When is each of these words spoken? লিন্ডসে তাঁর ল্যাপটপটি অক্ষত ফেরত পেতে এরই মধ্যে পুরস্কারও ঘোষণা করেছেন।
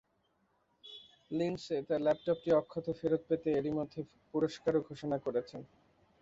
লিন্ডসে 1.31 1.77
তাঁর 1.87 2.01
ল্যাপটপটি 2.01 2.49
অক্ষত 2.53 2.85
ফেরত 2.99 3.21
পেতে 3.29 3.49
এরই 3.53 3.73
মধ্যে 3.79 3.99
পুরস্কারও 4.31 4.85
ঘোষণা 4.89 5.17
করেছেন। 5.25 5.61